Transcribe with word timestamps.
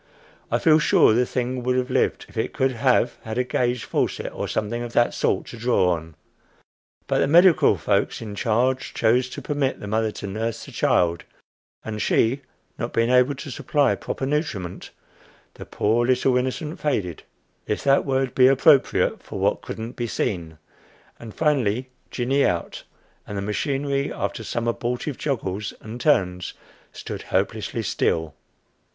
I 0.49 0.57
feel 0.57 0.79
sure 0.79 1.13
the 1.13 1.27
thing 1.27 1.61
would 1.61 1.75
have 1.77 1.91
lived 1.91 2.25
if 2.27 2.35
it 2.35 2.53
could 2.53 2.71
have 2.71 3.17
had 3.23 3.37
a 3.37 3.43
gauge 3.43 3.83
faucet 3.83 4.33
or 4.33 4.47
something 4.47 4.81
of 4.81 4.93
that 4.93 5.13
sort 5.13 5.45
to 5.49 5.57
draw 5.59 5.89
on. 5.91 6.15
But 7.05 7.19
the 7.19 7.27
medical 7.27 7.77
folks 7.77 8.19
in 8.19 8.33
charge 8.33 8.95
chose 8.95 9.29
to 9.29 9.43
permit 9.43 9.79
the 9.79 9.85
mother 9.85 10.09
to 10.13 10.25
nurse 10.25 10.65
the 10.65 10.71
child, 10.71 11.23
and 11.85 12.01
she 12.01 12.41
not 12.79 12.93
being 12.93 13.11
able 13.11 13.35
to 13.35 13.51
supply 13.51 13.93
proper 13.93 14.25
nutriment, 14.25 14.89
the 15.53 15.67
poor 15.67 16.03
little 16.07 16.35
innocent 16.35 16.79
faded 16.79 17.21
if 17.67 17.83
that 17.83 18.03
word 18.03 18.33
be 18.33 18.47
appropriate 18.47 19.21
for 19.21 19.37
what 19.37 19.61
couldn't 19.61 19.95
be 19.97 20.07
seen, 20.07 20.57
and 21.19 21.35
finally 21.35 21.91
"gin 22.09 22.29
eout;" 22.29 22.81
and 23.27 23.37
the 23.37 23.41
machinery, 23.43 24.11
after 24.11 24.43
some 24.43 24.67
abortive 24.67 25.19
joggles 25.19 25.73
and 25.79 26.01
turns, 26.01 26.55
stood 26.91 27.21
hopelessly 27.29 27.83
still. 27.83 28.33